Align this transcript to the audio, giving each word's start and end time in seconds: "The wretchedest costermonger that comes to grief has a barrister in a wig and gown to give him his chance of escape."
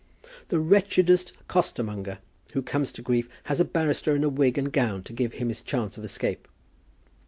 "The 0.47 0.57
wretchedest 0.59 1.31
costermonger 1.47 2.17
that 2.51 2.65
comes 2.65 2.91
to 2.93 3.03
grief 3.03 3.29
has 3.43 3.59
a 3.59 3.65
barrister 3.65 4.15
in 4.15 4.23
a 4.23 4.29
wig 4.29 4.57
and 4.57 4.73
gown 4.73 5.03
to 5.03 5.13
give 5.13 5.33
him 5.33 5.49
his 5.49 5.61
chance 5.61 5.95
of 5.95 6.03
escape." 6.03 6.47